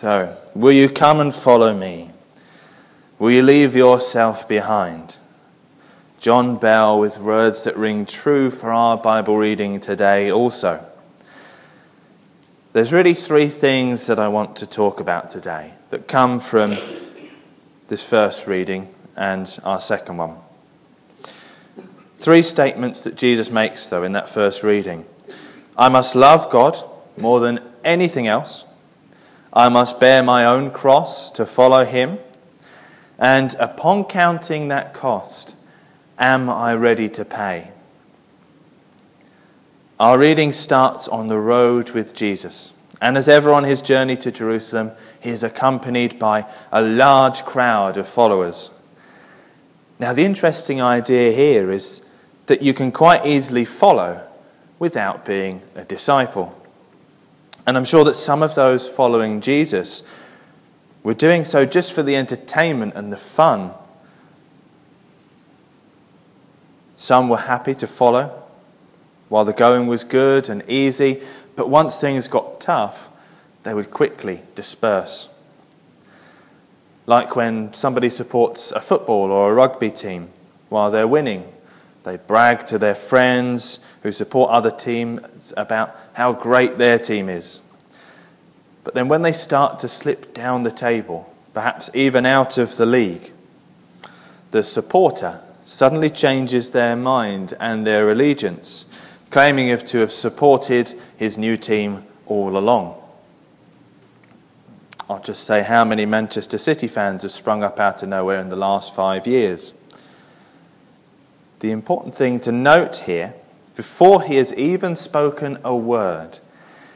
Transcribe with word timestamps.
So, 0.00 0.36
will 0.54 0.70
you 0.70 0.88
come 0.88 1.18
and 1.18 1.34
follow 1.34 1.74
me? 1.74 2.12
Will 3.18 3.32
you 3.32 3.42
leave 3.42 3.74
yourself 3.74 4.46
behind? 4.46 5.16
John 6.20 6.56
Bell 6.56 7.00
with 7.00 7.18
words 7.18 7.64
that 7.64 7.76
ring 7.76 8.06
true 8.06 8.52
for 8.52 8.70
our 8.70 8.96
Bible 8.96 9.36
reading 9.36 9.80
today 9.80 10.30
also. 10.30 10.86
There's 12.74 12.92
really 12.92 13.12
three 13.12 13.48
things 13.48 14.06
that 14.06 14.20
I 14.20 14.28
want 14.28 14.54
to 14.58 14.68
talk 14.68 15.00
about 15.00 15.30
today 15.30 15.72
that 15.90 16.06
come 16.06 16.38
from 16.38 16.76
this 17.88 18.04
first 18.04 18.46
reading 18.46 18.94
and 19.16 19.58
our 19.64 19.80
second 19.80 20.18
one. 20.18 20.36
Three 22.18 22.42
statements 22.42 23.00
that 23.00 23.16
Jesus 23.16 23.50
makes, 23.50 23.88
though, 23.88 24.04
in 24.04 24.12
that 24.12 24.28
first 24.28 24.62
reading 24.62 25.06
I 25.76 25.88
must 25.88 26.14
love 26.14 26.50
God 26.50 26.78
more 27.16 27.40
than 27.40 27.58
anything 27.82 28.28
else. 28.28 28.64
I 29.58 29.68
must 29.68 29.98
bear 29.98 30.22
my 30.22 30.44
own 30.44 30.70
cross 30.70 31.32
to 31.32 31.44
follow 31.44 31.84
him. 31.84 32.20
And 33.18 33.56
upon 33.58 34.04
counting 34.04 34.68
that 34.68 34.94
cost, 34.94 35.56
am 36.16 36.48
I 36.48 36.76
ready 36.76 37.08
to 37.08 37.24
pay? 37.24 37.72
Our 39.98 40.16
reading 40.16 40.52
starts 40.52 41.08
on 41.08 41.26
the 41.26 41.40
road 41.40 41.90
with 41.90 42.14
Jesus. 42.14 42.72
And 43.02 43.16
as 43.16 43.28
ever 43.28 43.50
on 43.50 43.64
his 43.64 43.82
journey 43.82 44.16
to 44.18 44.30
Jerusalem, 44.30 44.92
he 45.18 45.30
is 45.30 45.42
accompanied 45.42 46.20
by 46.20 46.46
a 46.70 46.80
large 46.80 47.44
crowd 47.44 47.96
of 47.96 48.08
followers. 48.08 48.70
Now, 49.98 50.12
the 50.12 50.24
interesting 50.24 50.80
idea 50.80 51.32
here 51.32 51.72
is 51.72 52.02
that 52.46 52.62
you 52.62 52.72
can 52.72 52.92
quite 52.92 53.26
easily 53.26 53.64
follow 53.64 54.24
without 54.78 55.24
being 55.24 55.62
a 55.74 55.84
disciple. 55.84 56.57
And 57.68 57.76
I'm 57.76 57.84
sure 57.84 58.02
that 58.04 58.14
some 58.14 58.42
of 58.42 58.54
those 58.54 58.88
following 58.88 59.42
Jesus 59.42 60.02
were 61.02 61.12
doing 61.12 61.44
so 61.44 61.66
just 61.66 61.92
for 61.92 62.02
the 62.02 62.16
entertainment 62.16 62.94
and 62.94 63.12
the 63.12 63.18
fun. 63.18 63.72
Some 66.96 67.28
were 67.28 67.36
happy 67.36 67.74
to 67.74 67.86
follow 67.86 68.42
while 69.28 69.44
the 69.44 69.52
going 69.52 69.86
was 69.86 70.02
good 70.02 70.48
and 70.48 70.62
easy, 70.66 71.22
but 71.56 71.68
once 71.68 71.98
things 71.98 72.26
got 72.26 72.58
tough, 72.58 73.10
they 73.64 73.74
would 73.74 73.90
quickly 73.90 74.40
disperse. 74.54 75.28
Like 77.04 77.36
when 77.36 77.74
somebody 77.74 78.08
supports 78.08 78.72
a 78.72 78.80
football 78.80 79.30
or 79.30 79.52
a 79.52 79.54
rugby 79.54 79.90
team 79.90 80.30
while 80.70 80.90
they're 80.90 81.06
winning, 81.06 81.44
they 82.04 82.16
brag 82.16 82.64
to 82.64 82.78
their 82.78 82.94
friends 82.94 83.80
who 84.02 84.12
support 84.12 84.50
other 84.50 84.70
teams 84.70 85.52
about 85.56 85.96
how 86.14 86.32
great 86.32 86.78
their 86.78 86.98
team 86.98 87.28
is. 87.28 87.60
But 88.84 88.94
then 88.94 89.08
when 89.08 89.22
they 89.22 89.32
start 89.32 89.78
to 89.80 89.88
slip 89.88 90.32
down 90.32 90.62
the 90.62 90.70
table, 90.70 91.34
perhaps 91.52 91.90
even 91.94 92.24
out 92.24 92.58
of 92.58 92.76
the 92.76 92.86
league, 92.86 93.32
the 94.50 94.62
supporter 94.62 95.40
suddenly 95.64 96.08
changes 96.08 96.70
their 96.70 96.96
mind 96.96 97.54
and 97.60 97.86
their 97.86 98.10
allegiance 98.10 98.86
claiming 99.30 99.76
to 99.76 99.98
have 99.98 100.12
supported 100.12 100.94
his 101.16 101.36
new 101.36 101.56
team 101.56 102.04
all 102.26 102.56
along. 102.56 102.94
I'll 105.08 105.20
just 105.20 105.44
say 105.44 105.62
how 105.62 105.84
many 105.84 106.06
Manchester 106.06 106.58
City 106.58 106.86
fans 106.86 107.22
have 107.22 107.32
sprung 107.32 107.62
up 107.62 107.80
out 107.80 108.02
of 108.02 108.08
nowhere 108.08 108.40
in 108.40 108.48
the 108.48 108.56
last 108.56 108.94
five 108.94 109.26
years. 109.26 109.74
The 111.60 111.70
important 111.70 112.14
thing 112.14 112.40
to 112.40 112.52
note 112.52 112.96
here, 113.06 113.34
before 113.78 114.22
he 114.22 114.34
has 114.34 114.52
even 114.54 114.96
spoken 114.96 115.56
a 115.62 115.74
word, 115.74 116.40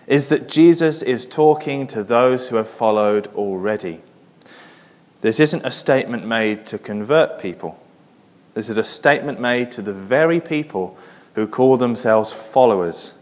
is 0.08 0.26
that 0.26 0.48
Jesus 0.48 1.00
is 1.00 1.24
talking 1.24 1.86
to 1.86 2.02
those 2.02 2.48
who 2.48 2.56
have 2.56 2.66
followed 2.66 3.28
already. 3.36 4.00
This 5.20 5.38
isn't 5.38 5.64
a 5.64 5.70
statement 5.70 6.26
made 6.26 6.66
to 6.66 6.78
convert 6.78 7.38
people. 7.38 7.80
This 8.54 8.68
is 8.68 8.76
a 8.78 8.82
statement 8.82 9.38
made 9.38 9.70
to 9.70 9.80
the 9.80 9.92
very 9.92 10.40
people 10.40 10.98
who 11.36 11.46
call 11.46 11.76
themselves 11.76 12.32
followers. 12.32 13.14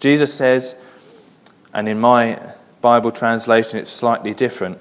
Jesus 0.00 0.32
says, 0.32 0.74
and 1.74 1.86
in 1.86 2.00
my 2.00 2.54
Bible 2.80 3.12
translation 3.12 3.78
it's 3.78 3.90
slightly 3.90 4.32
different, 4.32 4.78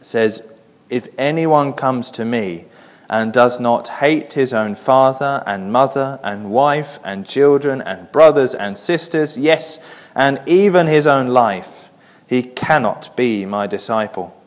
says, 0.00 0.44
If 0.88 1.08
anyone 1.18 1.72
comes 1.72 2.12
to 2.12 2.24
me 2.24 2.66
and 3.10 3.32
does 3.32 3.58
not 3.58 3.88
hate 3.88 4.34
his 4.34 4.54
own 4.54 4.76
father 4.76 5.42
and 5.44 5.72
mother 5.72 6.20
and 6.22 6.48
wife 6.48 7.00
and 7.02 7.26
children 7.26 7.82
and 7.82 8.10
brothers 8.12 8.54
and 8.54 8.78
sisters, 8.78 9.36
yes, 9.36 9.80
and 10.14 10.40
even 10.46 10.86
his 10.86 11.08
own 11.08 11.26
life, 11.26 11.90
he 12.28 12.40
cannot 12.40 13.14
be 13.16 13.44
my 13.44 13.66
disciple. 13.66 14.40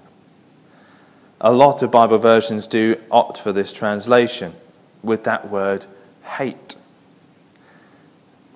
A 1.41 1.51
lot 1.51 1.83
of 1.83 1.91
Bible 1.91 2.17
versions 2.19 2.65
do 2.67 2.95
opt 3.11 3.37
for 3.37 3.51
this 3.51 3.73
translation 3.73 4.53
with 5.03 5.25
that 5.25 5.49
word 5.49 5.85
hate. 6.23 6.77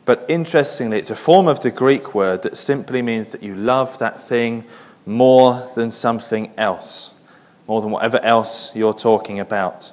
But 0.05 0.25
interestingly, 0.29 0.99
it's 0.99 1.09
a 1.09 1.17
form 1.17 1.49
of 1.49 1.59
the 1.59 1.71
Greek 1.71 2.15
word 2.15 2.43
that 2.43 2.55
simply 2.55 3.01
means 3.01 3.33
that 3.33 3.43
you 3.43 3.55
love 3.55 3.99
that 3.99 4.21
thing 4.21 4.63
more 5.05 5.69
than 5.75 5.91
something 5.91 6.53
else, 6.57 7.13
more 7.67 7.81
than 7.81 7.91
whatever 7.91 8.21
else 8.23 8.73
you're 8.73 8.93
talking 8.93 9.37
about. 9.41 9.91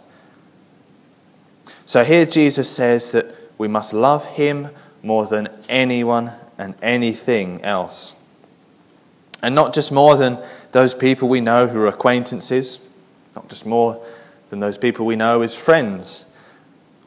So 1.86 2.04
here 2.04 2.26
Jesus 2.26 2.70
says 2.70 3.12
that 3.12 3.26
we 3.58 3.68
must 3.68 3.92
love 3.92 4.24
him 4.24 4.70
more 5.02 5.26
than 5.26 5.48
anyone 5.68 6.32
and 6.56 6.74
anything 6.82 7.62
else. 7.62 8.14
And 9.42 9.54
not 9.54 9.74
just 9.74 9.92
more 9.92 10.16
than 10.16 10.38
those 10.72 10.94
people 10.94 11.28
we 11.28 11.40
know 11.40 11.66
who 11.66 11.78
are 11.80 11.86
acquaintances, 11.86 12.78
not 13.36 13.48
just 13.48 13.66
more 13.66 14.02
than 14.50 14.60
those 14.60 14.78
people 14.78 15.04
we 15.04 15.16
know 15.16 15.42
as 15.42 15.54
friends, 15.54 16.24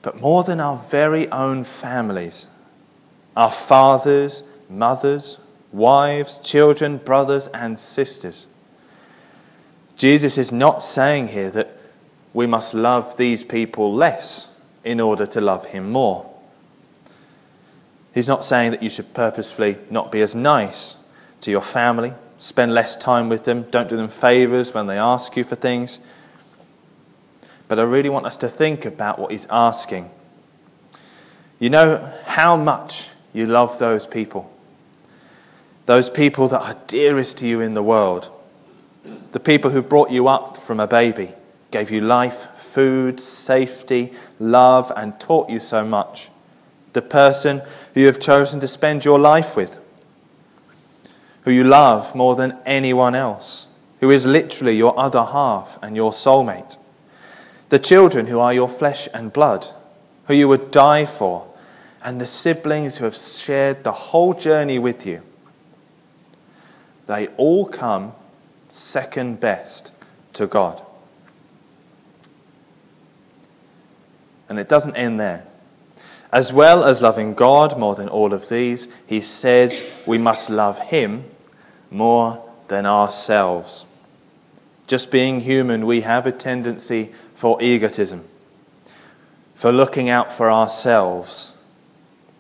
but 0.01 0.21
more 0.21 0.43
than 0.43 0.59
our 0.59 0.77
very 0.77 1.29
own 1.31 1.63
families, 1.63 2.47
our 3.35 3.51
fathers, 3.51 4.43
mothers, 4.69 5.39
wives, 5.71 6.37
children, 6.37 6.97
brothers, 6.97 7.47
and 7.47 7.79
sisters. 7.79 8.47
Jesus 9.95 10.37
is 10.37 10.51
not 10.51 10.83
saying 10.83 11.29
here 11.29 11.49
that 11.49 11.75
we 12.33 12.45
must 12.45 12.75
love 12.75 13.17
these 13.17 13.43
people 13.43 13.91
less 13.91 14.53
in 14.87 15.01
order 15.01 15.25
to 15.25 15.41
love 15.41 15.65
him 15.65 15.91
more. 15.91 16.33
He's 18.13 18.27
not 18.27 18.43
saying 18.43 18.71
that 18.71 18.81
you 18.81 18.89
should 18.89 19.13
purposefully 19.13 19.77
not 19.89 20.11
be 20.11 20.21
as 20.21 20.33
nice 20.33 20.95
to 21.41 21.51
your 21.51 21.61
family, 21.61 22.13
spend 22.37 22.73
less 22.73 22.95
time 22.95 23.27
with 23.27 23.43
them, 23.43 23.63
don't 23.63 23.89
do 23.89 23.97
them 23.97 24.07
favors 24.07 24.73
when 24.73 24.87
they 24.87 24.97
ask 24.97 25.35
you 25.35 25.43
for 25.43 25.55
things. 25.55 25.99
But 27.67 27.79
I 27.79 27.83
really 27.83 28.09
want 28.09 28.25
us 28.25 28.37
to 28.37 28.47
think 28.47 28.85
about 28.85 29.19
what 29.19 29.31
he's 29.31 29.45
asking. 29.51 30.09
You 31.59 31.69
know 31.69 32.13
how 32.25 32.55
much 32.55 33.09
you 33.33 33.45
love 33.45 33.77
those 33.79 34.07
people. 34.07 34.51
Those 35.85 36.09
people 36.09 36.47
that 36.47 36.61
are 36.61 36.77
dearest 36.87 37.39
to 37.39 37.47
you 37.47 37.59
in 37.59 37.73
the 37.73 37.83
world. 37.83 38.31
The 39.33 39.39
people 39.39 39.71
who 39.71 39.81
brought 39.81 40.11
you 40.11 40.29
up 40.29 40.55
from 40.55 40.79
a 40.79 40.87
baby, 40.87 41.33
gave 41.71 41.91
you 41.91 41.99
life, 41.99 42.47
food, 42.77 43.19
safety, 43.19 44.13
love, 44.39 44.91
and 44.95 45.19
taught 45.19 45.49
you 45.49 45.59
so 45.59 45.83
much. 45.83 46.29
The 46.93 47.01
person 47.01 47.63
who 47.95 48.01
you 48.01 48.05
have 48.05 48.19
chosen 48.19 48.59
to 48.59 48.67
spend 48.67 49.03
your 49.03 49.17
life 49.17 49.55
with, 49.55 49.79
who 51.41 51.49
you 51.49 51.63
love 51.63 52.13
more 52.13 52.35
than 52.35 52.55
anyone 52.67 53.15
else, 53.15 53.65
who 53.99 54.11
is 54.11 54.27
literally 54.27 54.77
your 54.77 54.93
other 54.99 55.23
half 55.23 55.79
and 55.81 55.95
your 55.95 56.11
soulmate 56.11 56.77
the 57.69 57.79
children 57.79 58.27
who 58.27 58.39
are 58.39 58.53
your 58.53 58.69
flesh 58.69 59.07
and 59.13 59.33
blood, 59.33 59.67
who 60.27 60.33
you 60.33 60.47
would 60.47 60.71
die 60.71 61.05
for, 61.05 61.47
and 62.03 62.21
the 62.21 62.25
siblings 62.25 62.97
who 62.97 63.05
have 63.05 63.15
shared 63.15 63.83
the 63.83 63.91
whole 63.91 64.33
journey 64.33 64.79
with 64.79 65.05
you. 65.05 65.21
They 67.07 67.27
all 67.37 67.65
come 67.65 68.13
second 68.69 69.39
best 69.39 69.91
to 70.33 70.47
God. 70.47 70.81
And 74.49 74.59
it 74.59 74.69
doesn't 74.69 74.95
end 74.95 75.19
there. 75.19 75.45
As 76.31 76.51
well 76.51 76.83
as 76.83 77.01
loving 77.01 77.33
God 77.33 77.79
more 77.79 77.95
than 77.95 78.09
all 78.09 78.33
of 78.33 78.49
these, 78.49 78.87
he 79.05 79.21
says 79.21 79.83
we 80.05 80.17
must 80.17 80.49
love 80.49 80.79
him 80.79 81.25
more 81.89 82.43
than 82.67 82.85
ourselves. 82.85 83.85
Just 84.87 85.11
being 85.11 85.41
human, 85.41 85.85
we 85.85 86.01
have 86.01 86.27
a 86.27 86.31
tendency 86.31 87.13
for 87.33 87.61
egotism, 87.61 88.25
for 89.55 89.71
looking 89.71 90.09
out 90.09 90.31
for 90.31 90.51
ourselves, 90.51 91.55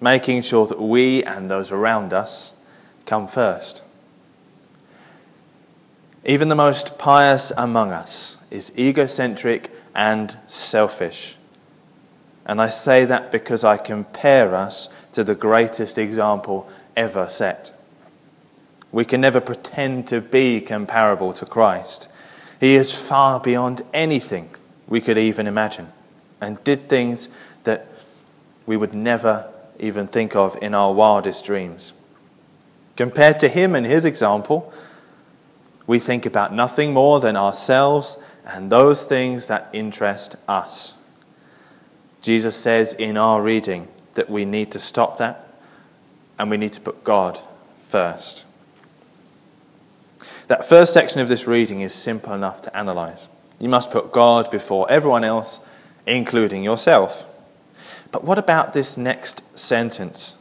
making 0.01 0.41
sure 0.41 0.67
that 0.67 0.81
we 0.81 1.23
and 1.23 1.49
those 1.49 1.71
around 1.71 2.13
us 2.13 2.53
come 3.05 3.27
first. 3.27 3.83
Even 6.25 6.49
the 6.49 6.55
most 6.55 6.97
pious 6.97 7.53
among 7.55 7.91
us 7.91 8.37
is 8.51 8.73
egocentric 8.77 9.71
and 9.95 10.37
selfish. 10.45 11.36
And 12.47 12.61
I 12.61 12.69
say 12.69 13.03
that 13.05 13.31
because 13.31 13.65
I 13.65 13.75
compare 13.77 14.55
us 14.55 14.89
to 15.11 15.23
the 15.23 15.35
greatest 15.35 15.97
example 15.97 16.67
ever 16.95 17.29
set 17.29 17.73
We 18.91 19.03
can 19.03 19.21
never 19.21 19.41
pretend 19.41 20.07
to 20.07 20.21
be 20.21 20.61
comparable 20.61 21.33
to 21.33 21.45
Christ. 21.45 22.07
He 22.59 22.75
is 22.75 22.95
far 22.95 23.39
beyond 23.39 23.81
anything 23.93 24.49
we 24.87 25.01
could 25.01 25.17
even 25.17 25.45
imagine 25.45 25.91
and 26.39 26.63
did 26.63 26.87
things 26.87 27.29
that 27.65 27.85
we 28.65 28.77
would 28.77 28.93
never 28.93 29.51
even 29.77 30.07
think 30.07 30.35
of 30.35 30.57
in 30.61 30.73
our 30.73 30.93
wildest 30.93 31.45
dreams. 31.45 31.93
Compared 32.95 33.39
to 33.41 33.49
him 33.49 33.75
and 33.75 33.85
his 33.85 34.05
example, 34.05 34.73
we 35.85 35.99
think 35.99 36.25
about 36.25 36.53
nothing 36.53 36.93
more 36.93 37.19
than 37.19 37.35
ourselves 37.35 38.17
and 38.45 38.71
those 38.71 39.05
things 39.05 39.47
that 39.47 39.69
interest 39.73 40.37
us. 40.47 40.93
Jesus 42.27 42.57
says 42.57 42.93
in 42.93 43.15
our 43.15 43.41
reading 43.41 43.87
that 44.15 44.29
we 44.29 44.43
need 44.43 44.69
to 44.73 44.79
stop 44.79 45.17
that 45.17 45.47
and 46.37 46.49
we 46.49 46.57
need 46.57 46.73
to 46.73 46.81
put 46.81 47.05
God 47.05 47.39
first. 47.85 48.43
That 50.49 50.67
first 50.67 50.91
section 50.91 51.21
of 51.21 51.29
this 51.29 51.47
reading 51.47 51.79
is 51.79 51.93
simple 51.93 52.33
enough 52.33 52.61
to 52.63 52.77
analyze. 52.77 53.29
You 53.61 53.69
must 53.69 53.91
put 53.91 54.11
God 54.11 54.51
before 54.51 54.91
everyone 54.91 55.23
else, 55.23 55.61
including 56.05 56.65
yourself. 56.65 57.25
But 58.11 58.25
what 58.25 58.37
about 58.37 58.73
this 58.73 58.97
next 58.97 59.57
sentence? 59.57 60.35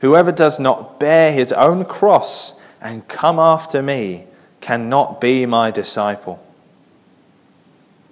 Whoever 0.00 0.30
does 0.30 0.60
not 0.60 1.00
bear 1.00 1.32
his 1.32 1.52
own 1.52 1.86
cross 1.86 2.54
and 2.80 3.08
come 3.08 3.40
after 3.40 3.82
me 3.82 4.28
cannot 4.60 5.20
be 5.20 5.44
my 5.44 5.72
disciple. 5.72 6.46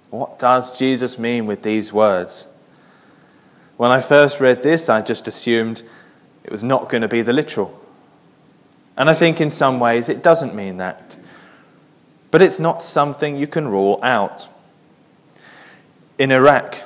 What 0.09 0.37
does 0.37 0.77
Jesus 0.77 1.17
mean 1.17 1.45
with 1.45 1.63
these 1.63 1.93
words? 1.93 2.45
When 3.77 3.91
I 3.91 3.99
first 3.99 4.39
read 4.39 4.63
this, 4.63 4.89
I 4.89 5.01
just 5.01 5.27
assumed 5.27 5.83
it 6.43 6.51
was 6.51 6.63
not 6.63 6.89
going 6.89 7.01
to 7.01 7.07
be 7.07 7.21
the 7.21 7.33
literal. 7.33 7.79
And 8.97 9.09
I 9.09 9.13
think 9.13 9.39
in 9.39 9.51
some 9.51 9.79
ways 9.79 10.09
it 10.09 10.23
doesn't 10.23 10.55
mean 10.55 10.77
that. 10.77 11.15
But 12.31 12.41
it's 12.41 12.59
not 12.59 12.81
something 12.81 13.37
you 13.37 13.47
can 13.47 13.67
rule 13.67 13.99
out. 14.01 14.47
In 16.17 16.31
Iraq, 16.31 16.79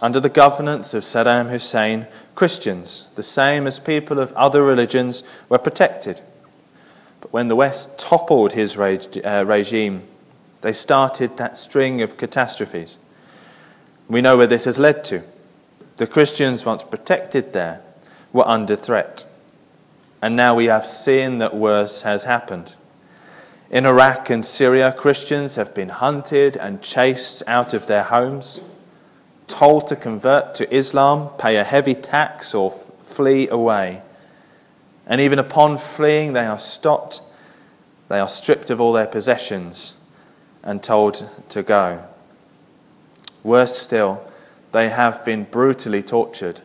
under 0.00 0.18
the 0.18 0.30
governance 0.30 0.94
of 0.94 1.02
Saddam 1.02 1.50
Hussein, 1.50 2.06
Christians, 2.34 3.08
the 3.14 3.22
same 3.22 3.66
as 3.66 3.78
people 3.78 4.18
of 4.18 4.32
other 4.32 4.64
religions, 4.64 5.22
were 5.50 5.58
protected. 5.58 6.22
But 7.20 7.32
when 7.32 7.48
the 7.48 7.56
West 7.56 7.98
toppled 7.98 8.54
his 8.54 8.76
uh, 8.76 9.44
regime, 9.46 10.02
they 10.62 10.72
started 10.72 11.36
that 11.36 11.58
string 11.58 12.00
of 12.00 12.16
catastrophes. 12.16 12.98
We 14.08 14.22
know 14.22 14.38
where 14.38 14.46
this 14.46 14.64
has 14.64 14.78
led 14.78 15.04
to. 15.04 15.22
The 15.96 16.06
Christians, 16.06 16.64
once 16.64 16.82
protected 16.82 17.52
there, 17.52 17.80
were 18.32 18.46
under 18.48 18.74
threat. 18.74 19.24
And 20.20 20.34
now 20.34 20.54
we 20.54 20.66
have 20.66 20.86
seen 20.86 21.38
that 21.38 21.54
worse 21.54 22.02
has 22.02 22.24
happened. 22.24 22.74
In 23.70 23.86
Iraq 23.86 24.30
and 24.30 24.44
Syria, 24.44 24.92
Christians 24.92 25.56
have 25.56 25.74
been 25.74 25.88
hunted 25.88 26.56
and 26.56 26.82
chased 26.82 27.42
out 27.46 27.74
of 27.74 27.86
their 27.86 28.04
homes, 28.04 28.60
told 29.46 29.86
to 29.88 29.96
convert 29.96 30.54
to 30.56 30.74
Islam, 30.74 31.30
pay 31.38 31.56
a 31.56 31.64
heavy 31.64 31.94
tax, 31.94 32.54
or 32.54 32.70
flee 33.02 33.48
away. 33.48 34.02
And 35.06 35.20
even 35.20 35.38
upon 35.38 35.78
fleeing, 35.78 36.32
they 36.32 36.46
are 36.46 36.58
stopped, 36.58 37.20
they 38.08 38.18
are 38.18 38.28
stripped 38.28 38.70
of 38.70 38.80
all 38.80 38.92
their 38.92 39.06
possessions, 39.06 39.94
and 40.62 40.82
told 40.82 41.30
to 41.50 41.62
go. 41.62 42.04
Worse 43.42 43.76
still, 43.76 44.26
they 44.74 44.88
have 44.88 45.24
been 45.24 45.44
brutally 45.44 46.02
tortured 46.02 46.60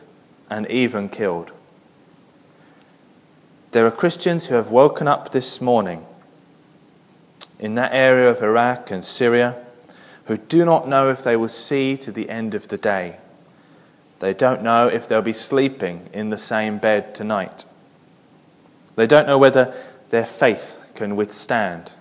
and 0.50 0.68
even 0.68 1.08
killed. 1.08 1.52
There 3.70 3.86
are 3.86 3.92
Christians 3.92 4.46
who 4.46 4.56
have 4.56 4.72
woken 4.72 5.06
up 5.06 5.30
this 5.30 5.60
morning 5.60 6.04
in 7.60 7.76
that 7.76 7.94
area 7.94 8.28
of 8.28 8.42
Iraq 8.42 8.90
and 8.90 9.04
Syria 9.04 9.64
who 10.24 10.36
do 10.36 10.64
not 10.64 10.88
know 10.88 11.08
if 11.08 11.22
they 11.22 11.36
will 11.36 11.48
see 11.48 11.96
to 11.98 12.10
the 12.10 12.28
end 12.28 12.52
of 12.52 12.66
the 12.66 12.76
day. 12.76 13.18
They 14.18 14.34
don't 14.34 14.64
know 14.64 14.88
if 14.88 15.06
they'll 15.06 15.22
be 15.22 15.32
sleeping 15.32 16.10
in 16.12 16.30
the 16.30 16.36
same 16.36 16.78
bed 16.78 17.14
tonight. 17.14 17.64
They 18.96 19.06
don't 19.06 19.28
know 19.28 19.38
whether 19.38 19.72
their 20.10 20.26
faith 20.26 20.80
can 20.96 21.14
withstand. 21.14 21.92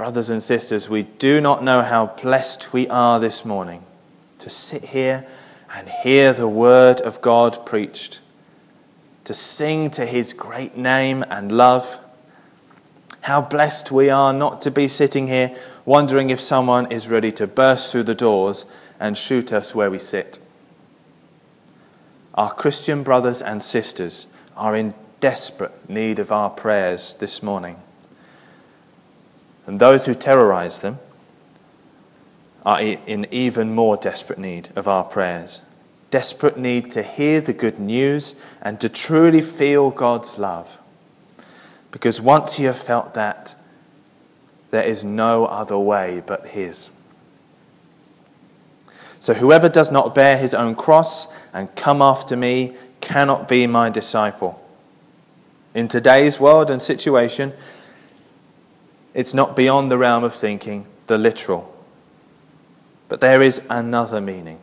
Brothers 0.00 0.30
and 0.30 0.42
sisters, 0.42 0.88
we 0.88 1.02
do 1.02 1.42
not 1.42 1.62
know 1.62 1.82
how 1.82 2.06
blessed 2.06 2.72
we 2.72 2.88
are 2.88 3.20
this 3.20 3.44
morning 3.44 3.84
to 4.38 4.48
sit 4.48 4.82
here 4.82 5.26
and 5.74 5.90
hear 5.90 6.32
the 6.32 6.48
word 6.48 7.02
of 7.02 7.20
God 7.20 7.66
preached 7.66 8.20
to 9.24 9.34
sing 9.34 9.90
to 9.90 10.06
his 10.06 10.32
great 10.32 10.74
name 10.74 11.22
and 11.28 11.52
love. 11.52 11.98
How 13.20 13.42
blessed 13.42 13.92
we 13.92 14.08
are 14.08 14.32
not 14.32 14.62
to 14.62 14.70
be 14.70 14.88
sitting 14.88 15.26
here 15.26 15.54
wondering 15.84 16.30
if 16.30 16.40
someone 16.40 16.90
is 16.90 17.08
ready 17.08 17.32
to 17.32 17.46
burst 17.46 17.92
through 17.92 18.04
the 18.04 18.14
doors 18.14 18.64
and 18.98 19.18
shoot 19.18 19.52
us 19.52 19.74
where 19.74 19.90
we 19.90 19.98
sit. 19.98 20.38
Our 22.32 22.54
Christian 22.54 23.02
brothers 23.02 23.42
and 23.42 23.62
sisters 23.62 24.28
are 24.56 24.74
in 24.74 24.94
desperate 25.20 25.90
need 25.90 26.18
of 26.18 26.32
our 26.32 26.48
prayers 26.48 27.12
this 27.20 27.42
morning. 27.42 27.76
And 29.70 29.78
those 29.78 30.06
who 30.06 30.16
terrorize 30.16 30.80
them 30.80 30.98
are 32.66 32.80
in 32.80 33.24
even 33.30 33.72
more 33.72 33.96
desperate 33.96 34.40
need 34.40 34.70
of 34.74 34.88
our 34.88 35.04
prayers 35.04 35.60
desperate 36.10 36.58
need 36.58 36.90
to 36.90 37.04
hear 37.04 37.40
the 37.40 37.52
good 37.52 37.78
news 37.78 38.34
and 38.60 38.80
to 38.80 38.88
truly 38.88 39.40
feel 39.40 39.92
God's 39.92 40.40
love. 40.40 40.76
Because 41.92 42.20
once 42.20 42.58
you 42.58 42.66
have 42.66 42.78
felt 42.78 43.14
that, 43.14 43.54
there 44.72 44.82
is 44.82 45.04
no 45.04 45.46
other 45.46 45.78
way 45.78 46.20
but 46.26 46.48
His. 46.48 46.90
So 49.20 49.34
whoever 49.34 49.68
does 49.68 49.92
not 49.92 50.12
bear 50.12 50.36
his 50.36 50.52
own 50.52 50.74
cross 50.74 51.28
and 51.52 51.72
come 51.76 52.02
after 52.02 52.34
me 52.36 52.74
cannot 53.00 53.46
be 53.46 53.68
my 53.68 53.88
disciple. 53.88 54.66
In 55.76 55.86
today's 55.86 56.40
world 56.40 56.72
and 56.72 56.82
situation, 56.82 57.52
it's 59.14 59.34
not 59.34 59.56
beyond 59.56 59.90
the 59.90 59.98
realm 59.98 60.24
of 60.24 60.34
thinking 60.34 60.86
the 61.06 61.18
literal. 61.18 61.74
But 63.08 63.20
there 63.20 63.42
is 63.42 63.60
another 63.68 64.20
meaning. 64.20 64.60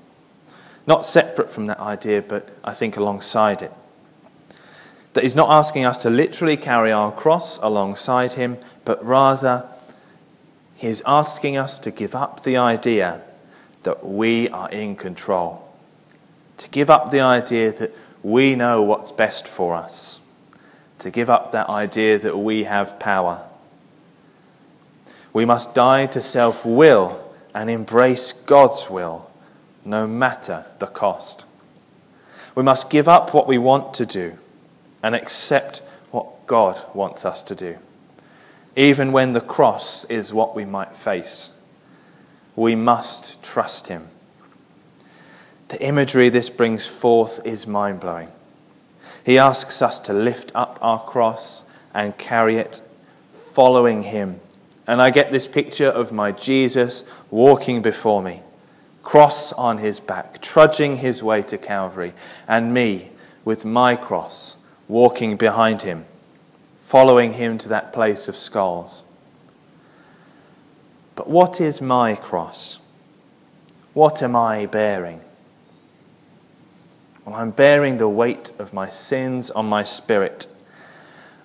Not 0.88 1.06
separate 1.06 1.52
from 1.52 1.66
that 1.66 1.80
idea, 1.80 2.22
but 2.22 2.50
I 2.64 2.74
think 2.74 2.96
alongside 2.96 3.62
it. 3.62 3.74
That 5.14 5.24
he's 5.24 5.36
not 5.36 5.52
asking 5.52 5.84
us 5.84 6.02
to 6.04 6.10
literally 6.10 6.56
carry 6.56 6.92
our 6.92 7.12
cross 7.12 7.58
alongside 7.58 8.34
him, 8.34 8.58
but 8.86 9.04
rather 9.04 9.68
he's 10.76 11.02
asking 11.06 11.58
us 11.58 11.78
to 11.80 11.92
give 11.92 12.16
up 12.16 12.44
the 12.44 12.56
idea 12.56 13.22
that 13.84 14.06
we 14.06 14.48
are 14.50 14.70
in 14.70 14.96
control. 14.96 15.68
To 16.58 16.70
give 16.70 16.90
up 16.90 17.12
the 17.12 17.22
idea 17.22 17.74
that 17.74 17.94
we 18.24 18.56
know 18.56 18.82
what's 18.82 19.12
best 19.12 19.48
for 19.48 19.76
us. 19.76 20.22
To 21.00 21.12
give 21.12 21.30
up 21.30 21.52
that 21.52 21.70
idea 21.70 22.18
that 22.20 22.38
we 22.38 22.64
have 22.64 22.98
power. 22.98 23.44
We 25.34 25.46
must 25.46 25.76
die 25.76 26.06
to 26.08 26.22
self 26.22 26.66
will 26.66 27.24
and 27.54 27.70
embrace 27.70 28.34
God's 28.34 28.90
will 28.90 29.30
no 29.84 30.06
matter 30.06 30.66
the 30.80 30.88
cost. 30.88 31.46
We 32.56 32.64
must 32.64 32.90
give 32.90 33.08
up 33.08 33.34
what 33.34 33.48
we 33.48 33.58
want 33.58 33.94
to 33.96 34.06
do 34.06 34.38
and 35.04 35.16
accept 35.16 35.82
what 36.12 36.48
God 36.48 36.84
wants 36.94 37.26
us 37.26 37.44
to 37.44 37.56
do, 37.56 37.78
even 38.76 39.12
when 39.12 39.32
the 39.32 39.42
cross 39.42 40.06
is 40.06 40.34
what 40.34 40.56
we 40.56 40.66
might 40.66 40.94
face. 40.94 41.52
We 42.56 42.76
must 42.76 43.44
trust 43.44 43.88
Him. 43.88 44.08
The 45.70 45.82
imagery 45.84 46.30
this 46.30 46.50
brings 46.50 46.88
forth 46.88 47.46
is 47.46 47.68
mind 47.68 48.00
blowing. 48.00 48.30
He 49.24 49.38
asks 49.38 49.82
us 49.82 50.00
to 50.02 50.14
lift 50.14 50.52
up 50.56 50.80
our 50.82 51.04
cross 51.04 51.66
and 51.94 52.18
carry 52.18 52.58
it, 52.58 52.82
following 53.54 54.04
Him. 54.04 54.40
And 54.88 55.02
I 55.02 55.10
get 55.10 55.32
this 55.32 55.48
picture 55.48 55.90
of 55.90 56.12
my 56.12 56.32
Jesus 56.32 57.04
walking 57.30 57.82
before 57.82 58.24
me 58.24 58.42
cross 59.08 59.54
on 59.54 59.78
his 59.78 60.02
back, 60.02 60.42
trudging 60.42 60.98
his 60.98 61.24
way 61.24 61.42
to 61.42 61.58
Calvary, 61.58 62.14
and 62.46 62.74
me 62.74 63.10
with 63.46 63.64
my 63.64 63.96
cross 63.96 64.58
walking 64.90 65.38
behind 65.38 65.84
him, 65.84 66.04
following 66.82 67.32
him 67.32 67.58
to 67.58 67.70
that 67.70 67.94
place 67.94 68.28
of 68.28 68.36
skulls. 68.36 69.04
But 71.16 71.30
what 71.30 71.62
is 71.62 71.80
my 71.82 72.16
cross? 72.16 72.82
What 73.94 74.22
am 74.22 74.36
I 74.36 74.66
bearing? 74.66 75.22
Well, 77.26 77.36
I'm 77.36 77.52
bearing 77.52 77.98
the 77.98 78.10
weight 78.10 78.52
of 78.60 78.74
my 78.74 78.90
sins 78.90 79.50
on 79.52 79.68
my 79.68 79.84
spirit. 79.84 80.48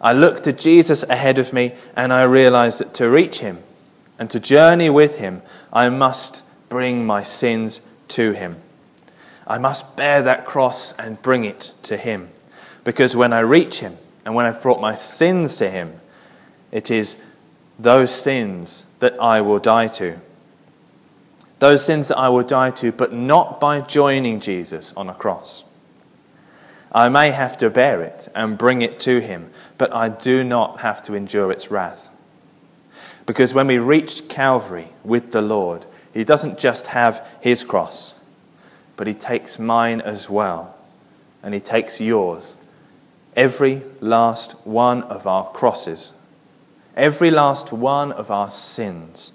I 0.02 0.12
look 0.12 0.42
to 0.42 0.52
Jesus 0.52 1.04
ahead 1.04 1.38
of 1.38 1.52
me 1.52 1.74
and 1.94 2.12
I 2.12 2.22
realize 2.24 2.78
that 2.78 2.94
to 2.94 3.08
reach 3.08 3.38
him 3.38 3.58
and 4.18 4.28
to 4.30 4.40
journey 4.40 4.90
with 4.90 5.18
him, 5.18 5.42
I 5.72 5.88
must 5.88 6.44
bring 6.68 7.06
my 7.06 7.22
sins 7.22 7.80
to 8.08 8.32
him. 8.32 8.56
I 9.46 9.58
must 9.58 9.96
bear 9.96 10.22
that 10.22 10.44
cross 10.44 10.92
and 10.94 11.20
bring 11.22 11.44
it 11.44 11.72
to 11.82 11.96
him. 11.96 12.30
Because 12.84 13.14
when 13.14 13.32
I 13.32 13.40
reach 13.40 13.78
him, 13.78 13.98
And 14.24 14.34
when 14.34 14.46
I've 14.46 14.62
brought 14.62 14.80
my 14.80 14.94
sins 14.94 15.56
to 15.58 15.68
him, 15.68 16.00
it 16.70 16.90
is 16.90 17.16
those 17.78 18.10
sins 18.10 18.84
that 19.00 19.20
I 19.20 19.40
will 19.40 19.58
die 19.58 19.88
to. 19.88 20.20
Those 21.58 21.84
sins 21.84 22.08
that 22.08 22.18
I 22.18 22.28
will 22.28 22.44
die 22.44 22.70
to, 22.70 22.92
but 22.92 23.12
not 23.12 23.60
by 23.60 23.80
joining 23.80 24.40
Jesus 24.40 24.92
on 24.94 25.08
a 25.08 25.14
cross. 25.14 25.64
I 26.92 27.08
may 27.08 27.30
have 27.30 27.56
to 27.58 27.70
bear 27.70 28.02
it 28.02 28.28
and 28.34 28.58
bring 28.58 28.82
it 28.82 28.98
to 29.00 29.20
him, 29.20 29.50
but 29.82 29.92
I 29.92 30.10
do 30.10 30.44
not 30.44 30.78
have 30.82 31.02
to 31.02 31.14
endure 31.14 31.50
its 31.50 31.68
wrath. 31.68 32.08
Because 33.26 33.52
when 33.52 33.66
we 33.66 33.78
reach 33.78 34.28
Calvary 34.28 34.90
with 35.02 35.32
the 35.32 35.42
Lord, 35.42 35.86
he 36.14 36.22
doesn't 36.22 36.56
just 36.56 36.86
have 36.86 37.26
his 37.40 37.64
cross, 37.64 38.14
but 38.94 39.08
he 39.08 39.14
takes 39.14 39.58
mine 39.58 40.00
as 40.00 40.30
well, 40.30 40.76
and 41.42 41.52
he 41.52 41.58
takes 41.58 42.00
yours. 42.00 42.56
Every 43.34 43.82
last 44.00 44.52
one 44.64 45.02
of 45.02 45.26
our 45.26 45.50
crosses, 45.50 46.12
every 46.96 47.32
last 47.32 47.72
one 47.72 48.12
of 48.12 48.30
our 48.30 48.52
sins. 48.52 49.32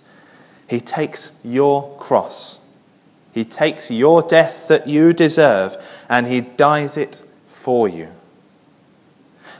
He 0.65 0.79
takes 0.79 1.33
your 1.43 1.93
cross. 1.97 2.59
He 3.33 3.43
takes 3.43 3.91
your 3.91 4.21
death 4.21 4.69
that 4.69 4.87
you 4.87 5.11
deserve, 5.11 5.75
and 6.07 6.25
he 6.25 6.39
dies 6.39 6.95
it 6.95 7.21
for 7.49 7.89
you. 7.89 8.13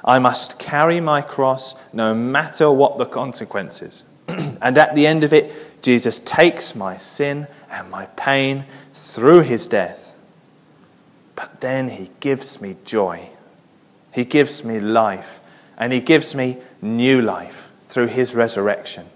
I 0.08 0.20
must 0.20 0.58
carry 0.58 1.02
my 1.02 1.22
cross 1.22 1.76
no 1.92 2.16
matter 2.16 2.72
what 2.72 2.98
the 2.98 3.06
consequences. 3.06 4.06
and 4.28 4.78
at 4.78 4.96
the 4.96 5.06
end 5.06 5.26
of 5.26 5.34
it, 5.34 5.84
Jesus 5.84 6.20
takes 6.20 6.74
my 6.74 6.98
sin 6.98 7.48
and 7.70 7.92
my 7.92 8.06
pain 8.06 8.66
through 8.94 9.42
his 9.42 9.68
death. 9.68 10.16
But 11.36 11.60
then 11.60 11.90
he 11.90 12.10
gives 12.22 12.62
me 12.62 12.78
joy. 12.86 13.30
He 14.14 14.24
gives 14.24 14.64
me 14.64 14.80
life. 14.80 15.42
And 15.78 15.92
he 15.92 16.00
gives 16.00 16.34
me 16.34 16.58
new 16.82 17.22
life 17.22 17.70
through 17.82 18.08
his 18.08 18.34
resurrection. 18.34 19.08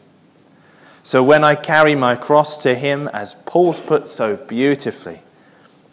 So 1.03 1.23
when 1.23 1.43
I 1.43 1.55
carry 1.55 1.95
my 1.95 2.15
cross 2.15 2.61
to 2.63 2.75
him, 2.75 3.07
as 3.07 3.33
Paul 3.45 3.73
put 3.73 4.09
so 4.09 4.35
beautifully, 4.35 5.21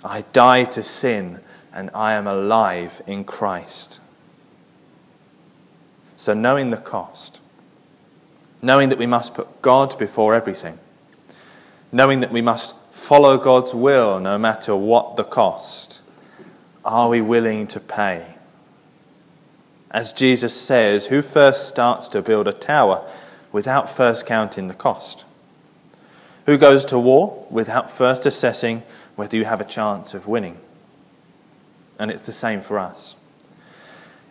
I 0.04 0.24
die 0.32 0.64
to 0.64 0.82
sin 0.82 1.40
and 1.72 1.88
I 1.94 2.14
am 2.14 2.26
alive 2.26 3.00
in 3.06 3.24
Christ. 3.24 4.00
So 6.18 6.34
knowing 6.34 6.70
the 6.70 6.76
cost, 6.76 7.40
knowing 8.60 8.88
that 8.88 8.98
we 8.98 9.06
must 9.06 9.34
put 9.34 9.62
God 9.62 9.96
before 10.00 10.34
everything, 10.34 10.80
knowing 11.92 12.18
that 12.20 12.32
we 12.32 12.42
must 12.42 12.76
follow 12.90 13.38
God's 13.38 13.72
will 13.72 14.18
no 14.18 14.36
matter 14.36 14.74
what 14.74 15.14
the 15.14 15.22
cost, 15.22 16.02
are 16.84 17.08
we 17.08 17.20
willing 17.20 17.68
to 17.68 17.78
pay? 17.78 18.34
As 19.92 20.12
Jesus 20.12 20.60
says, 20.60 21.06
who 21.06 21.22
first 21.22 21.68
starts 21.68 22.08
to 22.08 22.20
build 22.20 22.48
a 22.48 22.52
tower 22.52 23.08
without 23.52 23.88
first 23.88 24.26
counting 24.26 24.66
the 24.66 24.74
cost? 24.74 25.24
Who 26.46 26.58
goes 26.58 26.84
to 26.86 26.98
war 26.98 27.46
without 27.48 27.92
first 27.92 28.26
assessing 28.26 28.82
whether 29.14 29.36
you 29.36 29.44
have 29.44 29.60
a 29.60 29.64
chance 29.64 30.14
of 30.14 30.26
winning? 30.26 30.58
And 31.96 32.10
it's 32.10 32.26
the 32.26 32.32
same 32.32 32.60
for 32.60 32.76
us. 32.76 33.14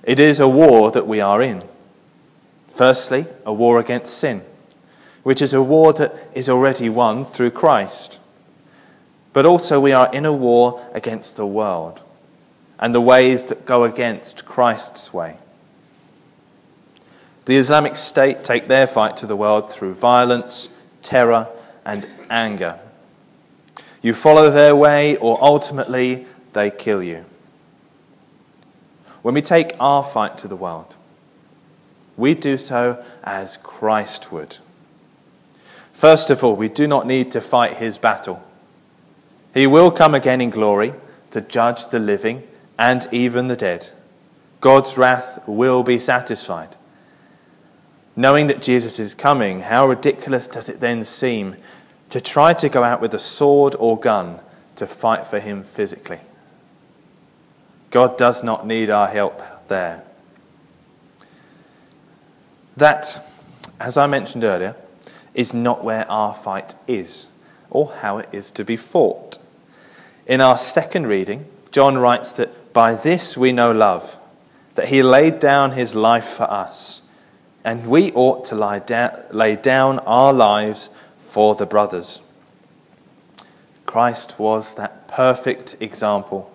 It 0.03 0.19
is 0.19 0.41
a 0.41 0.49
war 0.49 0.91
that 0.91 1.07
we 1.07 1.21
are 1.21 1.41
in. 1.41 1.63
Firstly, 2.77 3.25
a 3.43 3.51
war 3.51 3.79
against 3.79 4.15
sin, 4.15 4.43
which 5.23 5.41
is 5.41 5.51
a 5.51 5.63
war 5.63 5.93
that 5.93 6.13
is 6.35 6.47
already 6.47 6.89
won 6.89 7.25
through 7.25 7.49
Christ. 7.49 8.19
But 9.33 9.47
also, 9.47 9.79
we 9.79 9.93
are 9.93 10.13
in 10.13 10.27
a 10.27 10.31
war 10.31 10.87
against 10.93 11.37
the 11.37 11.47
world 11.47 12.01
and 12.77 12.93
the 12.93 13.01
ways 13.01 13.45
that 13.45 13.65
go 13.65 13.83
against 13.83 14.45
Christ's 14.45 15.11
way. 15.11 15.37
The 17.45 17.55
Islamic 17.55 17.95
State 17.95 18.43
take 18.43 18.67
their 18.67 18.85
fight 18.85 19.17
to 19.17 19.25
the 19.25 19.35
world 19.35 19.71
through 19.71 19.95
violence, 19.95 20.69
terror, 21.01 21.49
and 21.83 22.07
anger. 22.29 22.79
You 24.03 24.13
follow 24.13 24.51
their 24.51 24.75
way, 24.75 25.17
or 25.17 25.43
ultimately, 25.43 26.27
they 26.53 26.69
kill 26.69 27.01
you. 27.01 27.25
When 29.23 29.33
we 29.33 29.41
take 29.41 29.71
our 29.79 30.03
fight 30.03 30.37
to 30.37 30.47
the 30.47 30.55
world, 30.55 30.93
we 32.17 32.33
do 32.33 32.57
so 32.57 33.03
as 33.23 33.57
Christ 33.57 34.31
would. 34.31 34.57
First 35.93 36.29
of 36.29 36.43
all, 36.43 36.55
we 36.55 36.67
do 36.67 36.87
not 36.87 37.07
need 37.07 37.31
to 37.31 37.41
fight 37.41 37.77
his 37.77 37.97
battle. 37.97 38.43
He 39.53 39.65
will 39.65 39.91
come 39.91 40.13
again 40.13 40.41
in 40.41 40.49
glory 40.49 40.93
to 41.31 41.41
judge 41.41 41.87
the 41.89 41.99
living 41.99 42.47
and 42.77 43.07
even 43.11 43.47
the 43.47 43.55
dead. 43.55 43.89
God's 44.61 44.97
wrath 44.97 45.41
will 45.47 45.83
be 45.83 45.99
satisfied. 45.99 46.75
Knowing 48.15 48.47
that 48.47 48.61
Jesus 48.61 48.99
is 48.99 49.13
coming, 49.13 49.61
how 49.61 49.87
ridiculous 49.87 50.47
does 50.47 50.69
it 50.69 50.79
then 50.79 51.03
seem 51.03 51.55
to 52.09 52.19
try 52.19 52.53
to 52.53 52.69
go 52.69 52.83
out 52.83 53.01
with 53.01 53.13
a 53.13 53.19
sword 53.19 53.75
or 53.79 53.99
gun 53.99 54.39
to 54.75 54.87
fight 54.87 55.27
for 55.27 55.39
him 55.39 55.63
physically? 55.63 56.19
God 57.91 58.17
does 58.17 58.43
not 58.43 58.65
need 58.65 58.89
our 58.89 59.07
help 59.07 59.41
there. 59.67 60.03
That, 62.77 63.27
as 63.79 63.97
I 63.97 64.05
mentioned 64.05 64.43
earlier, 64.43 64.75
is 65.33 65.53
not 65.53 65.83
where 65.83 66.09
our 66.09 66.33
fight 66.33 66.75
is 66.87 67.27
or 67.71 67.91
how 67.91 68.19
it 68.19 68.29
is 68.31 68.51
to 68.51 68.63
be 68.63 68.77
fought. 68.77 69.39
In 70.27 70.41
our 70.41 70.57
second 70.57 71.07
reading, 71.07 71.45
John 71.71 71.97
writes 71.97 72.31
that 72.33 72.73
by 72.73 72.93
this 72.93 73.35
we 73.35 73.51
know 73.51 73.71
love, 73.71 74.17
that 74.75 74.89
he 74.89 75.01
laid 75.01 75.39
down 75.39 75.71
his 75.71 75.95
life 75.95 76.25
for 76.25 76.43
us, 76.43 77.01
and 77.65 77.87
we 77.87 78.11
ought 78.11 78.45
to 78.45 78.55
lie 78.55 78.81
lay 79.31 79.55
down 79.55 79.99
our 79.99 80.31
lives 80.31 80.89
for 81.27 81.55
the 81.55 81.65
brothers. 81.65 82.21
Christ 83.87 84.37
was 84.37 84.75
that 84.75 85.07
perfect 85.07 85.77
example, 85.79 86.51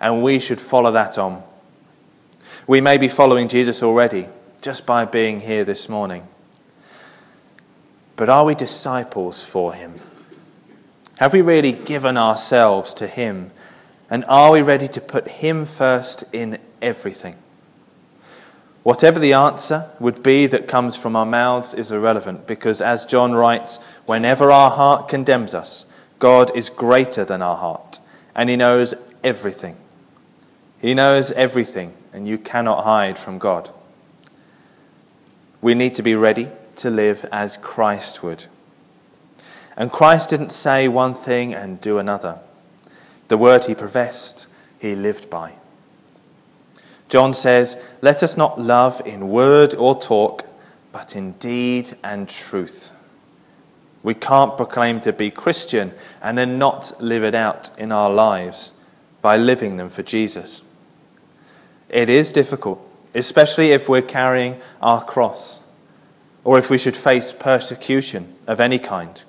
and 0.00 0.22
we 0.22 0.38
should 0.38 0.60
follow 0.60 0.92
that 0.92 1.16
on. 1.16 1.42
We 2.66 2.82
may 2.82 2.98
be 2.98 3.08
following 3.08 3.48
Jesus 3.48 3.82
already 3.82 4.28
just 4.62 4.86
by 4.86 5.04
being 5.04 5.40
here 5.40 5.64
this 5.64 5.88
morning. 5.88 6.26
But 8.16 8.28
are 8.28 8.44
we 8.44 8.54
disciples 8.54 9.44
for 9.44 9.74
him? 9.74 9.94
Have 11.18 11.32
we 11.32 11.42
really 11.42 11.72
given 11.72 12.16
ourselves 12.16 12.94
to 12.94 13.06
him? 13.06 13.50
And 14.08 14.24
are 14.28 14.52
we 14.52 14.62
ready 14.62 14.88
to 14.88 15.00
put 15.00 15.28
him 15.28 15.66
first 15.66 16.24
in 16.32 16.58
everything? 16.80 17.36
Whatever 18.82 19.18
the 19.18 19.32
answer 19.32 19.90
would 20.00 20.22
be 20.22 20.46
that 20.46 20.66
comes 20.66 20.96
from 20.96 21.14
our 21.14 21.26
mouths 21.26 21.74
is 21.74 21.90
irrelevant 21.90 22.46
because, 22.46 22.80
as 22.80 23.06
John 23.06 23.32
writes, 23.32 23.76
whenever 24.06 24.50
our 24.50 24.70
heart 24.70 25.08
condemns 25.08 25.54
us, 25.54 25.84
God 26.18 26.50
is 26.56 26.68
greater 26.70 27.24
than 27.24 27.42
our 27.42 27.56
heart 27.56 28.00
and 28.34 28.48
he 28.48 28.56
knows 28.56 28.94
everything. 29.22 29.76
He 30.80 30.94
knows 30.94 31.30
everything, 31.32 31.92
and 32.12 32.26
you 32.26 32.38
cannot 32.38 32.84
hide 32.84 33.18
from 33.18 33.38
God. 33.38 33.70
We 35.62 35.74
need 35.74 35.94
to 35.94 36.02
be 36.02 36.16
ready 36.16 36.50
to 36.76 36.90
live 36.90 37.24
as 37.32 37.56
Christ 37.56 38.22
would. 38.22 38.46
And 39.76 39.90
Christ 39.90 40.30
didn't 40.30 40.50
say 40.50 40.88
one 40.88 41.14
thing 41.14 41.54
and 41.54 41.80
do 41.80 41.98
another. 41.98 42.40
The 43.28 43.38
word 43.38 43.64
he 43.64 43.74
professed, 43.74 44.48
he 44.78 44.94
lived 44.94 45.30
by. 45.30 45.54
John 47.08 47.32
says, 47.32 47.80
Let 48.00 48.22
us 48.22 48.36
not 48.36 48.60
love 48.60 49.00
in 49.06 49.28
word 49.28 49.74
or 49.74 49.98
talk, 49.98 50.46
but 50.90 51.14
in 51.14 51.32
deed 51.32 51.92
and 52.02 52.28
truth. 52.28 52.90
We 54.02 54.14
can't 54.14 54.56
proclaim 54.56 55.00
to 55.00 55.12
be 55.12 55.30
Christian 55.30 55.92
and 56.20 56.36
then 56.36 56.58
not 56.58 57.00
live 57.00 57.22
it 57.22 57.36
out 57.36 57.70
in 57.78 57.92
our 57.92 58.10
lives 58.10 58.72
by 59.22 59.36
living 59.36 59.76
them 59.76 59.88
for 59.88 60.02
Jesus. 60.02 60.62
It 61.88 62.10
is 62.10 62.32
difficult 62.32 62.86
especially 63.14 63.72
if 63.72 63.88
we're 63.88 64.02
carrying 64.02 64.60
our 64.80 65.02
cross 65.04 65.60
or 66.44 66.58
if 66.58 66.70
we 66.70 66.78
should 66.78 66.96
face 66.96 67.32
persecution 67.32 68.34
of 68.46 68.60
any 68.60 68.78
kind. 68.78 69.22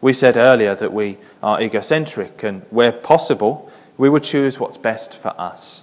We 0.00 0.12
said 0.12 0.36
earlier 0.36 0.74
that 0.74 0.92
we 0.92 1.18
are 1.42 1.60
egocentric 1.60 2.42
and, 2.42 2.62
where 2.70 2.92
possible, 2.92 3.70
we 3.96 4.08
would 4.08 4.24
choose 4.24 4.58
what's 4.58 4.76
best 4.76 5.16
for 5.16 5.34
us, 5.40 5.82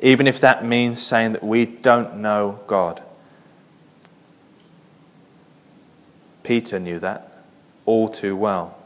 even 0.00 0.26
if 0.26 0.40
that 0.40 0.64
means 0.64 1.00
saying 1.00 1.32
that 1.32 1.44
we 1.44 1.66
don't 1.66 2.16
know 2.16 2.60
God. 2.66 3.02
Peter 6.42 6.78
knew 6.78 6.98
that 6.98 7.32
all 7.86 8.08
too 8.08 8.36
well. 8.36 8.76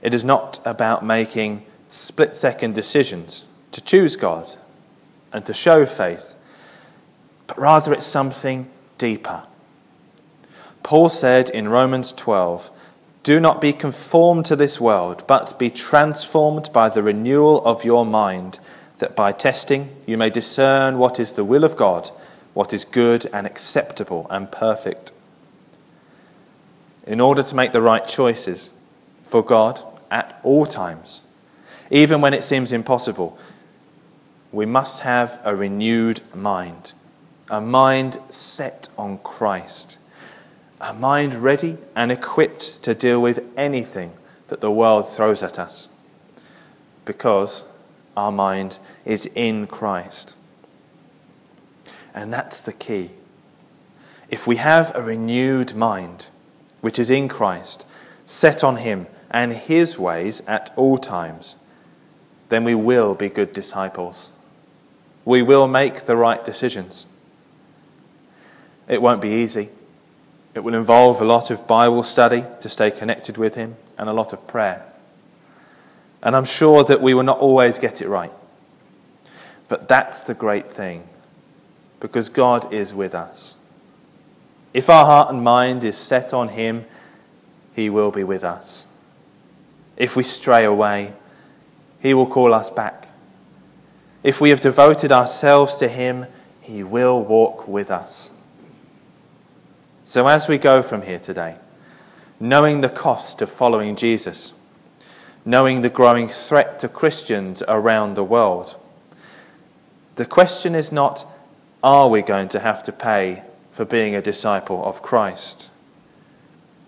It 0.00 0.14
is 0.14 0.24
not 0.24 0.60
about 0.64 1.04
making 1.04 1.64
split 1.88 2.36
second 2.36 2.74
decisions 2.74 3.44
to 3.72 3.80
choose 3.80 4.14
God 4.14 4.56
and 5.32 5.44
to 5.46 5.54
show 5.54 5.86
faith, 5.86 6.34
but 7.46 7.58
rather 7.58 7.92
it's 7.92 8.06
something 8.06 8.68
deeper. 8.96 9.44
Paul 10.82 11.08
said 11.08 11.50
in 11.50 11.68
Romans 11.68 12.12
12, 12.12 12.70
Do 13.22 13.40
not 13.40 13.60
be 13.60 13.72
conformed 13.72 14.46
to 14.46 14.56
this 14.56 14.80
world, 14.80 15.24
but 15.26 15.58
be 15.58 15.70
transformed 15.70 16.70
by 16.72 16.88
the 16.88 17.02
renewal 17.02 17.62
of 17.64 17.84
your 17.84 18.06
mind, 18.06 18.58
that 18.98 19.14
by 19.14 19.32
testing 19.32 19.94
you 20.06 20.16
may 20.16 20.30
discern 20.30 20.98
what 20.98 21.20
is 21.20 21.34
the 21.34 21.44
will 21.44 21.64
of 21.64 21.76
God, 21.76 22.10
what 22.54 22.72
is 22.72 22.84
good 22.84 23.26
and 23.32 23.46
acceptable 23.46 24.26
and 24.30 24.50
perfect. 24.50 25.12
In 27.06 27.20
order 27.20 27.42
to 27.42 27.54
make 27.54 27.72
the 27.72 27.82
right 27.82 28.06
choices 28.06 28.70
for 29.22 29.42
God 29.42 29.82
at 30.10 30.40
all 30.42 30.66
times, 30.66 31.22
even 31.90 32.20
when 32.20 32.34
it 32.34 32.44
seems 32.44 32.72
impossible, 32.72 33.38
we 34.52 34.66
must 34.66 35.00
have 35.00 35.38
a 35.44 35.54
renewed 35.54 36.22
mind, 36.34 36.92
a 37.50 37.60
mind 37.60 38.18
set 38.28 38.88
on 38.96 39.18
Christ, 39.18 39.98
a 40.80 40.94
mind 40.94 41.34
ready 41.34 41.76
and 41.94 42.10
equipped 42.10 42.82
to 42.82 42.94
deal 42.94 43.20
with 43.20 43.44
anything 43.56 44.12
that 44.48 44.60
the 44.60 44.70
world 44.70 45.08
throws 45.08 45.42
at 45.42 45.58
us, 45.58 45.88
because 47.04 47.64
our 48.16 48.32
mind 48.32 48.78
is 49.04 49.26
in 49.34 49.66
Christ. 49.66 50.34
And 52.14 52.32
that's 52.32 52.60
the 52.60 52.72
key. 52.72 53.10
If 54.30 54.46
we 54.46 54.56
have 54.56 54.92
a 54.94 55.02
renewed 55.02 55.74
mind, 55.74 56.28
which 56.80 56.98
is 56.98 57.10
in 57.10 57.28
Christ, 57.28 57.84
set 58.26 58.64
on 58.64 58.78
Him 58.78 59.06
and 59.30 59.52
His 59.52 59.98
ways 59.98 60.42
at 60.46 60.72
all 60.76 60.98
times, 60.98 61.56
then 62.48 62.64
we 62.64 62.74
will 62.74 63.14
be 63.14 63.28
good 63.28 63.52
disciples. 63.52 64.30
We 65.28 65.42
will 65.42 65.68
make 65.68 66.06
the 66.06 66.16
right 66.16 66.42
decisions. 66.42 67.04
It 68.88 69.02
won't 69.02 69.20
be 69.20 69.28
easy. 69.28 69.68
It 70.54 70.60
will 70.60 70.74
involve 70.74 71.20
a 71.20 71.26
lot 71.26 71.50
of 71.50 71.66
Bible 71.66 72.02
study 72.02 72.46
to 72.62 72.68
stay 72.70 72.90
connected 72.90 73.36
with 73.36 73.54
Him 73.54 73.76
and 73.98 74.08
a 74.08 74.14
lot 74.14 74.32
of 74.32 74.46
prayer. 74.46 74.86
And 76.22 76.34
I'm 76.34 76.46
sure 76.46 76.82
that 76.82 77.02
we 77.02 77.12
will 77.12 77.24
not 77.24 77.40
always 77.40 77.78
get 77.78 78.00
it 78.00 78.08
right. 78.08 78.32
But 79.68 79.86
that's 79.86 80.22
the 80.22 80.32
great 80.32 80.66
thing, 80.66 81.06
because 82.00 82.30
God 82.30 82.72
is 82.72 82.94
with 82.94 83.14
us. 83.14 83.54
If 84.72 84.88
our 84.88 85.04
heart 85.04 85.30
and 85.30 85.44
mind 85.44 85.84
is 85.84 85.98
set 85.98 86.32
on 86.32 86.48
Him, 86.48 86.86
He 87.74 87.90
will 87.90 88.10
be 88.10 88.24
with 88.24 88.44
us. 88.44 88.86
If 89.94 90.16
we 90.16 90.22
stray 90.22 90.64
away, 90.64 91.12
He 92.00 92.14
will 92.14 92.26
call 92.26 92.54
us 92.54 92.70
back. 92.70 93.07
If 94.22 94.40
we 94.40 94.50
have 94.50 94.60
devoted 94.60 95.12
ourselves 95.12 95.76
to 95.76 95.88
Him, 95.88 96.26
He 96.60 96.82
will 96.82 97.22
walk 97.22 97.68
with 97.68 97.90
us. 97.90 98.30
So 100.04 100.26
as 100.26 100.48
we 100.48 100.58
go 100.58 100.82
from 100.82 101.02
here 101.02 101.18
today, 101.18 101.56
knowing 102.40 102.80
the 102.80 102.88
cost 102.88 103.42
of 103.42 103.50
following 103.50 103.94
Jesus, 103.94 104.54
knowing 105.44 105.82
the 105.82 105.90
growing 105.90 106.28
threat 106.28 106.80
to 106.80 106.88
Christians 106.88 107.62
around 107.68 108.14
the 108.14 108.24
world, 108.24 108.76
the 110.16 110.26
question 110.26 110.74
is 110.74 110.90
not, 110.90 111.24
are 111.82 112.08
we 112.08 112.22
going 112.22 112.48
to 112.48 112.58
have 112.58 112.82
to 112.82 112.92
pay 112.92 113.44
for 113.70 113.84
being 113.84 114.16
a 114.16 114.22
disciple 114.22 114.84
of 114.84 115.00
Christ? 115.00 115.70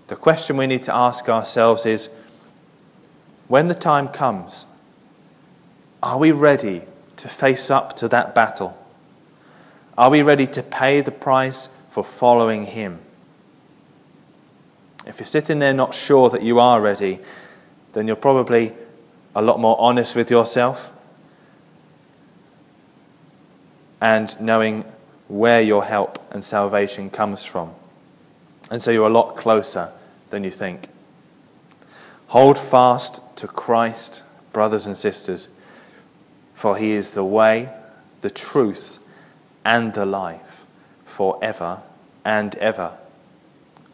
The 0.09 0.17
question 0.17 0.57
we 0.57 0.67
need 0.67 0.83
to 0.85 0.95
ask 0.95 1.29
ourselves 1.29 1.87
is, 1.87 2.11
when 3.47 3.69
the 3.69 3.75
time 3.75 4.09
comes, 4.09 4.67
are 6.03 6.19
we 6.19 6.33
ready 6.33 6.83
to 7.21 7.29
face 7.29 7.71
up 7.71 7.95
to 7.97 8.09
that 8.09 8.35
battle? 8.35 8.77
Are 9.99 10.11
we 10.11 10.23
ready 10.23 10.47
to 10.47 10.63
pay 10.63 11.03
the 11.03 11.11
price 11.11 11.69
for 11.91 12.03
following 12.03 12.65
Him? 12.65 12.99
If 15.07 15.19
you're 15.19 15.27
sitting 15.27 15.59
there 15.59 15.75
not 15.75 15.95
sure 15.95 16.31
that 16.31 16.43
you 16.43 16.59
are 16.59 16.81
ready, 16.81 17.21
then 17.93 18.07
you're 18.07 18.17
probably 18.17 18.73
a 19.35 19.43
lot 19.43 19.61
more 19.61 19.77
honest 19.79 20.17
with 20.17 20.31
yourself 20.31 20.91
and 24.01 24.41
knowing 24.41 24.85
where 25.29 25.61
your 25.61 25.85
help 25.85 26.19
and 26.33 26.43
salvation 26.43 27.11
comes 27.11 27.45
from. 27.45 27.75
And 28.71 28.81
so 28.81 28.91
you're 28.91 29.07
a 29.07 29.13
lot 29.13 29.37
closer 29.37 29.93
than 30.31 30.43
you 30.43 30.51
think. 30.51 30.89
Hold 32.29 32.59
fast 32.59 33.21
to 33.37 33.47
Christ, 33.47 34.23
brothers 34.53 34.87
and 34.87 34.97
sisters, 34.97 35.49
for 36.61 36.77
he 36.77 36.91
is 36.91 37.13
the 37.13 37.25
way, 37.25 37.71
the 38.21 38.29
truth, 38.29 38.99
and 39.65 39.95
the 39.95 40.05
life 40.05 40.67
forever 41.07 41.81
and 42.23 42.55
ever. 42.57 42.99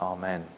Amen. 0.01 0.47